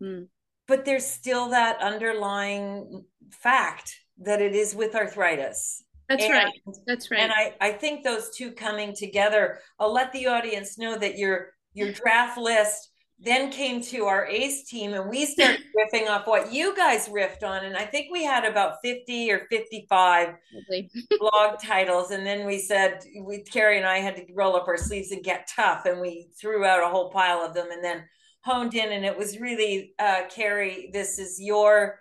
Hmm. 0.00 0.22
But 0.66 0.84
there's 0.84 1.06
still 1.06 1.50
that 1.50 1.80
underlying 1.80 3.04
fact 3.32 3.94
that 4.18 4.42
it 4.42 4.54
is 4.54 4.74
with 4.74 4.94
arthritis. 4.94 5.82
That's 6.08 6.24
and, 6.24 6.32
right. 6.32 6.52
That's 6.86 7.10
right. 7.10 7.20
And 7.20 7.32
I, 7.32 7.54
I 7.60 7.72
think 7.72 8.02
those 8.02 8.30
two 8.34 8.52
coming 8.52 8.94
together, 8.94 9.60
I'll 9.78 9.92
let 9.92 10.12
the 10.12 10.26
audience 10.26 10.78
know 10.78 10.98
that 10.98 11.18
your 11.18 11.52
your 11.74 11.92
draft 11.92 12.38
list 12.38 12.87
then 13.20 13.50
came 13.50 13.82
to 13.82 14.04
our 14.04 14.26
ace 14.26 14.68
team 14.68 14.94
and 14.94 15.10
we 15.10 15.26
started 15.26 15.60
riffing 15.76 16.08
off 16.08 16.26
what 16.26 16.52
you 16.52 16.74
guys 16.76 17.08
riffed 17.08 17.42
on 17.42 17.64
and 17.64 17.76
i 17.76 17.84
think 17.84 18.08
we 18.12 18.24
had 18.24 18.44
about 18.44 18.76
50 18.82 19.32
or 19.32 19.46
55 19.50 20.34
blog 21.18 21.58
titles 21.60 22.10
and 22.10 22.24
then 22.24 22.46
we 22.46 22.58
said 22.58 23.04
we 23.22 23.42
carrie 23.42 23.78
and 23.78 23.86
i 23.86 23.98
had 23.98 24.16
to 24.16 24.24
roll 24.34 24.56
up 24.56 24.68
our 24.68 24.76
sleeves 24.76 25.10
and 25.10 25.24
get 25.24 25.50
tough 25.54 25.84
and 25.86 26.00
we 26.00 26.28
threw 26.40 26.64
out 26.64 26.82
a 26.82 26.88
whole 26.88 27.10
pile 27.10 27.38
of 27.38 27.54
them 27.54 27.70
and 27.70 27.82
then 27.82 28.04
honed 28.42 28.74
in 28.74 28.92
and 28.92 29.04
it 29.04 29.16
was 29.16 29.40
really 29.40 29.94
uh, 29.98 30.22
carrie 30.30 30.90
this 30.92 31.18
is 31.18 31.40
your 31.40 31.98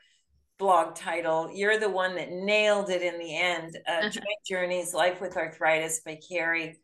blog 0.57 0.95
title. 0.95 1.49
You're 1.53 1.79
the 1.79 1.89
one 1.89 2.15
that 2.15 2.31
nailed 2.31 2.89
it 2.89 3.01
in 3.01 3.19
the 3.19 3.37
end 3.37 3.77
uh, 3.87 3.91
uh-huh. 3.91 4.09
joint 4.09 4.25
journeys 4.45 4.93
life 4.93 5.21
with 5.21 5.37
arthritis 5.37 6.01
by 6.05 6.19
carrie 6.27 6.79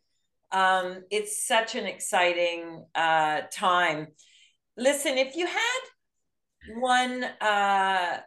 um, 0.54 1.02
it's 1.10 1.44
such 1.44 1.74
an 1.74 1.84
exciting 1.84 2.86
uh, 2.94 3.40
time. 3.52 4.06
Listen, 4.76 5.18
if 5.18 5.34
you 5.34 5.48
had 5.48 5.80
one 6.78 7.24
uh, 7.40 8.18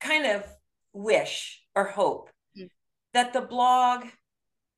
kind 0.00 0.26
of 0.26 0.44
wish 0.92 1.62
or 1.74 1.84
hope 1.84 2.30
mm-hmm. 2.56 2.66
that 3.12 3.32
the 3.32 3.40
blog 3.40 4.04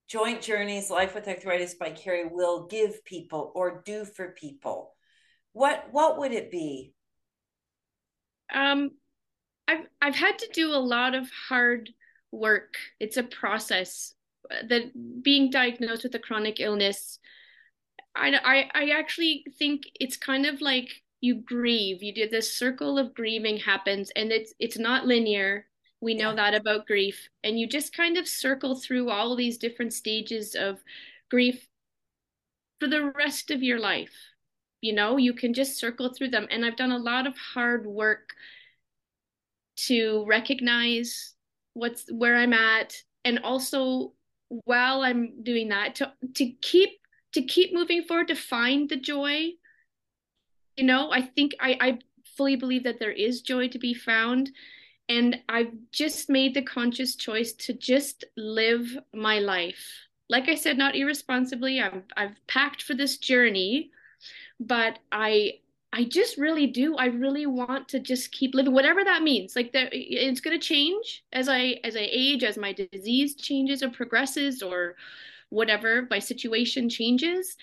Joint 0.08 0.40
Journeys 0.40 0.90
Life 0.90 1.14
with 1.14 1.28
Arthritis 1.28 1.74
by 1.74 1.90
Carrie 1.90 2.28
will 2.30 2.66
give 2.66 3.04
people 3.04 3.52
or 3.54 3.82
do 3.84 4.06
for 4.06 4.28
people, 4.28 4.94
what 5.52 5.88
what 5.90 6.18
would 6.18 6.32
it 6.32 6.50
be? 6.50 6.94
Um, 8.52 8.92
I've 9.68 9.86
I've 10.00 10.16
had 10.16 10.38
to 10.38 10.48
do 10.54 10.68
a 10.72 10.80
lot 10.80 11.14
of 11.14 11.28
hard 11.48 11.90
work. 12.30 12.76
It's 12.98 13.18
a 13.18 13.22
process 13.22 14.14
that 14.68 15.22
being 15.22 15.50
diagnosed 15.50 16.02
with 16.02 16.14
a 16.14 16.18
chronic 16.18 16.60
illness 16.60 17.18
I, 18.14 18.30
I 18.34 18.70
i 18.74 18.90
actually 18.90 19.44
think 19.58 19.84
it's 19.98 20.16
kind 20.16 20.46
of 20.46 20.60
like 20.60 21.02
you 21.22 21.36
grieve. 21.36 22.02
You 22.02 22.12
do 22.12 22.28
this 22.28 22.52
circle 22.52 22.98
of 22.98 23.14
grieving 23.14 23.56
happens 23.56 24.10
and 24.14 24.30
it's 24.30 24.52
it's 24.58 24.76
not 24.76 25.06
linear. 25.06 25.66
We 26.02 26.14
know 26.14 26.30
yeah. 26.30 26.36
that 26.36 26.54
about 26.54 26.86
grief. 26.86 27.28
And 27.42 27.58
you 27.58 27.66
just 27.66 27.96
kind 27.96 28.18
of 28.18 28.28
circle 28.28 28.74
through 28.74 29.08
all 29.08 29.36
these 29.36 29.56
different 29.56 29.94
stages 29.94 30.54
of 30.54 30.80
grief 31.30 31.66
for 32.80 32.88
the 32.88 33.12
rest 33.16 33.52
of 33.52 33.62
your 33.62 33.78
life. 33.78 34.12
You 34.80 34.92
know 34.94 35.16
you 35.16 35.32
can 35.32 35.54
just 35.54 35.78
circle 35.78 36.12
through 36.12 36.30
them. 36.30 36.48
And 36.50 36.66
i've 36.66 36.76
done 36.76 36.92
a 36.92 36.98
lot 36.98 37.26
of 37.26 37.38
hard 37.38 37.86
work 37.86 38.34
to 39.76 40.24
recognize 40.26 41.34
what's 41.72 42.04
where 42.10 42.36
i'm 42.36 42.52
at 42.52 42.94
and 43.24 43.38
also 43.38 44.12
while 44.64 45.02
i'm 45.02 45.42
doing 45.42 45.68
that 45.68 45.94
to 45.94 46.12
to 46.34 46.50
keep 46.62 46.90
to 47.32 47.42
keep 47.42 47.72
moving 47.72 48.02
forward 48.02 48.28
to 48.28 48.34
find 48.34 48.88
the 48.88 48.96
joy. 48.96 49.50
You 50.76 50.84
know 50.84 51.10
i 51.12 51.22
think 51.22 51.52
i 51.60 51.76
i 51.80 51.98
fully 52.36 52.56
believe 52.56 52.84
that 52.84 52.98
there 52.98 53.12
is 53.12 53.42
joy 53.42 53.68
to 53.68 53.78
be 53.78 53.94
found 53.94 54.50
and 55.08 55.38
i've 55.48 55.72
just 55.92 56.30
made 56.30 56.54
the 56.54 56.62
conscious 56.62 57.14
choice 57.14 57.52
to 57.52 57.74
just 57.74 58.24
live 58.36 58.96
my 59.14 59.38
life. 59.38 60.06
Like 60.28 60.48
i 60.48 60.54
said 60.54 60.78
not 60.78 60.96
irresponsibly 60.96 61.80
i've 61.80 62.04
i've 62.16 62.36
packed 62.46 62.82
for 62.82 62.94
this 62.94 63.18
journey 63.18 63.90
but 64.60 64.98
i 65.10 65.52
i 65.92 66.04
just 66.04 66.38
really 66.38 66.66
do. 66.66 66.96
I 66.96 67.06
really 67.06 67.46
want 67.46 67.88
to 67.88 68.00
just 68.00 68.32
keep 68.32 68.54
living 68.54 68.72
whatever 68.72 69.04
that 69.04 69.22
means. 69.22 69.54
Like 69.54 69.72
that 69.72 69.88
it's 69.92 70.40
going 70.40 70.58
to 70.58 70.66
change 70.66 71.24
as 71.32 71.48
i 71.48 71.80
as 71.84 71.96
i 71.96 72.08
age 72.10 72.44
as 72.44 72.56
my 72.56 72.72
disease 72.72 73.34
changes 73.34 73.82
or 73.82 73.90
progresses 73.90 74.62
or 74.62 74.96
whatever 75.50 76.06
my 76.10 76.18
situation 76.18 76.88
changes. 76.88 77.56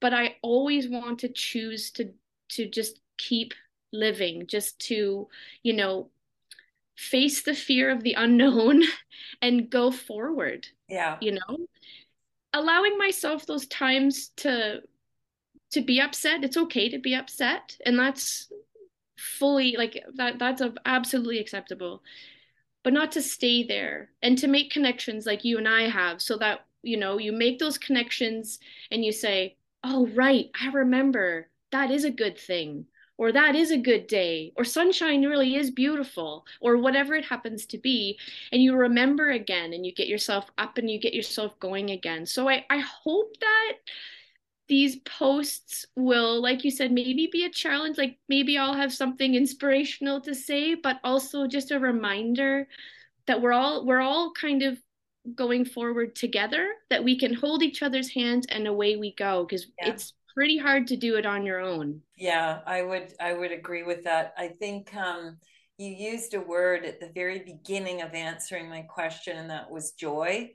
But 0.00 0.12
i 0.14 0.36
always 0.42 0.88
want 0.88 1.20
to 1.20 1.28
choose 1.28 1.90
to 1.92 2.12
to 2.50 2.68
just 2.68 3.00
keep 3.18 3.54
living 3.92 4.46
just 4.46 4.78
to 4.78 5.28
you 5.62 5.72
know 5.72 6.10
face 6.96 7.42
the 7.42 7.54
fear 7.54 7.90
of 7.90 8.02
the 8.02 8.14
unknown 8.14 8.82
and 9.42 9.70
go 9.70 9.90
forward 9.90 10.66
yeah. 10.92 11.16
you 11.20 11.32
know? 11.32 11.56
Allowing 12.52 12.98
myself 12.98 13.46
those 13.46 13.66
times 13.66 14.28
to 14.36 14.82
to 15.72 15.80
be 15.80 16.00
upset 16.00 16.44
it's 16.44 16.56
okay 16.56 16.88
to 16.88 16.98
be 16.98 17.14
upset 17.14 17.76
and 17.84 17.98
that's 17.98 18.48
fully 19.22 19.76
like 19.76 20.02
that 20.14 20.38
that's 20.38 20.62
absolutely 20.84 21.38
acceptable. 21.38 22.02
But 22.82 22.92
not 22.92 23.12
to 23.12 23.22
stay 23.22 23.62
there 23.62 24.10
and 24.22 24.36
to 24.38 24.48
make 24.48 24.72
connections 24.72 25.24
like 25.24 25.44
you 25.44 25.58
and 25.58 25.68
I 25.68 25.88
have 25.88 26.20
so 26.20 26.36
that 26.38 26.66
you 26.82 26.96
know 26.96 27.18
you 27.18 27.32
make 27.32 27.58
those 27.58 27.78
connections 27.78 28.58
and 28.90 29.04
you 29.04 29.12
say 29.12 29.56
oh 29.84 30.06
right 30.08 30.50
i 30.60 30.68
remember. 30.68 31.48
That 31.70 31.90
is 31.90 32.04
a 32.04 32.10
good 32.10 32.36
thing 32.36 32.84
or 33.16 33.32
that 33.32 33.54
is 33.54 33.70
a 33.70 33.78
good 33.78 34.06
day 34.06 34.52
or 34.56 34.64
sunshine 34.64 35.24
really 35.24 35.54
is 35.54 35.70
beautiful 35.70 36.44
or 36.60 36.76
whatever 36.76 37.14
it 37.14 37.24
happens 37.24 37.64
to 37.66 37.78
be 37.78 38.18
and 38.50 38.60
you 38.60 38.74
remember 38.76 39.30
again 39.30 39.72
and 39.72 39.86
you 39.86 39.94
get 39.94 40.06
yourself 40.06 40.50
up 40.58 40.76
and 40.76 40.90
you 40.90 41.00
get 41.00 41.14
yourself 41.14 41.58
going 41.60 41.90
again. 41.90 42.26
So 42.26 42.48
i, 42.48 42.66
I 42.68 42.78
hope 42.80 43.38
that 43.40 43.72
these 44.68 44.96
posts 45.00 45.84
will 45.96 46.40
like 46.40 46.64
you 46.64 46.70
said 46.70 46.92
maybe 46.92 47.28
be 47.32 47.44
a 47.44 47.50
challenge 47.50 47.98
like 47.98 48.18
maybe 48.28 48.56
i'll 48.56 48.74
have 48.74 48.92
something 48.92 49.34
inspirational 49.42 50.20
to 50.20 50.34
say 50.34 50.74
but 50.74 50.98
also 51.04 51.46
just 51.46 51.70
a 51.70 51.78
reminder 51.78 52.66
that 53.26 53.40
we're 53.40 53.52
all 53.52 53.84
we're 53.84 54.00
all 54.00 54.32
kind 54.32 54.62
of 54.62 54.78
going 55.34 55.64
forward 55.64 56.14
together 56.16 56.68
that 56.90 57.02
we 57.02 57.18
can 57.18 57.32
hold 57.32 57.62
each 57.62 57.82
other's 57.82 58.10
hands 58.10 58.46
and 58.48 58.66
away 58.66 58.96
we 58.96 59.14
go 59.14 59.44
because 59.44 59.66
yeah. 59.80 59.90
it's 59.90 60.14
pretty 60.34 60.58
hard 60.58 60.86
to 60.86 60.96
do 60.96 61.16
it 61.16 61.26
on 61.26 61.44
your 61.44 61.60
own. 61.60 62.00
Yeah 62.16 62.60
i 62.66 62.82
would 62.82 63.12
i 63.20 63.32
would 63.32 63.52
agree 63.52 63.82
with 63.82 64.04
that. 64.04 64.34
I 64.36 64.48
think 64.48 64.94
um 64.94 65.38
you 65.78 65.90
used 65.90 66.34
a 66.34 66.40
word 66.40 66.84
at 66.84 67.00
the 67.00 67.10
very 67.14 67.40
beginning 67.40 68.02
of 68.02 68.14
answering 68.14 68.68
my 68.68 68.82
question 68.82 69.36
and 69.36 69.50
that 69.50 69.70
was 69.70 69.92
joy 69.92 70.50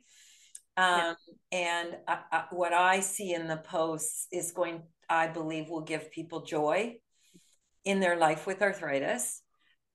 um, 0.78 1.16
yeah. 1.52 1.60
and 1.60 1.98
I, 2.08 2.20
I, 2.32 2.44
what 2.52 2.74
i 2.74 3.00
see 3.00 3.34
in 3.34 3.48
the 3.48 3.58
posts 3.58 4.28
is 4.32 4.52
going 4.52 4.84
i 5.10 5.28
believe 5.28 5.70
will 5.70 5.82
give 5.82 6.12
people 6.12 6.44
joy 6.44 6.96
in 7.86 8.02
their 8.02 8.18
life 8.18 8.46
with 8.46 8.62
arthritis. 8.62 9.42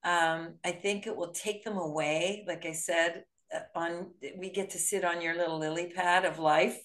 Um, 0.04 0.54
i 0.64 0.72
think 0.72 1.06
it 1.06 1.16
will 1.16 1.32
take 1.32 1.64
them 1.64 1.76
away 1.76 2.44
like 2.48 2.66
i 2.66 2.72
said 2.72 3.24
uh, 3.54 3.60
on 3.74 4.10
we 4.36 4.50
get 4.50 4.70
to 4.70 4.78
sit 4.78 5.04
on 5.04 5.20
your 5.20 5.36
little 5.36 5.58
lily 5.58 5.92
pad 5.94 6.24
of 6.24 6.38
life 6.38 6.78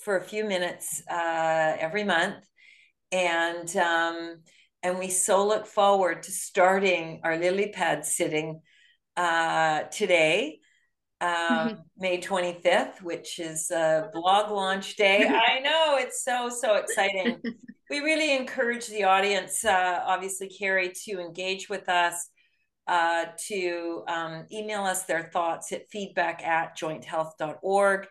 for 0.00 0.16
a 0.16 0.24
few 0.24 0.44
minutes 0.44 1.02
uh, 1.10 1.76
every 1.78 2.04
month. 2.04 2.36
And 3.12 3.76
um, 3.76 4.42
and 4.82 4.98
we 4.98 5.08
so 5.08 5.46
look 5.46 5.66
forward 5.66 6.22
to 6.22 6.32
starting 6.32 7.20
our 7.22 7.36
lily 7.36 7.70
pad 7.70 8.04
sitting 8.04 8.62
uh, 9.16 9.82
today 9.84 10.59
um, 11.20 11.30
mm-hmm. 11.30 11.74
may 11.98 12.20
25th 12.20 13.02
which 13.02 13.38
is 13.38 13.70
a 13.70 14.10
blog 14.12 14.50
launch 14.50 14.96
day 14.96 15.26
i 15.26 15.60
know 15.60 15.96
it's 15.98 16.24
so 16.24 16.48
so 16.48 16.76
exciting 16.76 17.40
we 17.90 18.00
really 18.00 18.36
encourage 18.36 18.86
the 18.88 19.04
audience 19.04 19.64
uh, 19.64 20.02
obviously 20.06 20.48
carrie 20.48 20.92
to 21.04 21.20
engage 21.20 21.68
with 21.68 21.88
us 21.88 22.30
uh, 22.90 23.24
to 23.46 24.02
um, 24.08 24.44
email 24.52 24.82
us 24.82 25.04
their 25.04 25.30
thoughts 25.32 25.70
at 25.70 25.88
feedback 25.90 26.42
at 26.42 26.76
jointhealth.org. 26.76 28.08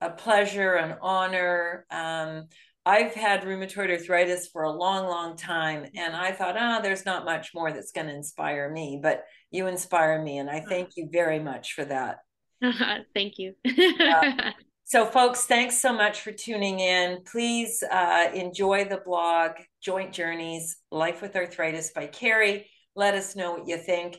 a 0.02 0.10
pleasure, 0.12 0.76
an 0.76 0.98
honor. 1.02 1.86
Um, 1.90 2.48
I've 2.86 3.14
had 3.14 3.44
rheumatoid 3.44 3.90
arthritis 3.90 4.48
for 4.48 4.64
a 4.64 4.72
long, 4.72 5.08
long 5.08 5.36
time. 5.36 5.88
And 5.94 6.16
I 6.16 6.32
thought, 6.32 6.56
ah, 6.58 6.78
oh, 6.78 6.82
there's 6.82 7.06
not 7.06 7.26
much 7.26 7.52
more 7.54 7.72
that's 7.72 7.92
going 7.92 8.08
to 8.08 8.14
inspire 8.14 8.72
me, 8.72 9.00
but 9.02 9.26
you 9.52 9.68
inspire 9.68 10.24
me. 10.24 10.38
And 10.38 10.50
I 10.50 10.62
thank 10.62 10.92
you 10.96 11.10
very 11.12 11.40
much 11.40 11.74
for 11.74 11.84
that. 11.84 12.20
thank 13.14 13.34
you. 13.38 13.56
uh, 13.66 14.52
so, 14.86 15.06
folks, 15.06 15.46
thanks 15.46 15.82
so 15.82 15.92
much 15.92 16.22
for 16.22 16.32
tuning 16.32 16.80
in. 16.80 17.24
Please 17.30 17.84
uh, 17.84 18.30
enjoy 18.34 18.86
the 18.86 19.02
blog, 19.06 19.52
Joint 19.82 20.14
Journeys 20.14 20.78
Life 20.90 21.22
with 21.22 21.36
Arthritis 21.36 21.92
by 21.92 22.08
Carrie. 22.08 22.68
Let 22.96 23.16
us 23.16 23.36
know 23.36 23.52
what 23.52 23.68
you 23.68 23.78
think 23.78 24.18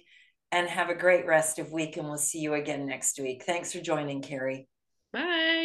and 0.53 0.69
have 0.69 0.91
a 0.91 0.95
great 0.95 1.27
rest 1.27 1.59
of 1.59 1.73
week. 1.73 1.97
And 1.97 2.09
we'll 2.09 2.19
see 2.19 2.41
you 2.41 2.55
again 2.55 2.87
next 2.87 3.19
week. 3.19 3.45
Thanks 3.45 3.73
for 3.73 3.81
joining, 3.81 4.23
Carrie. 4.23 4.69
Bye. 5.13 5.59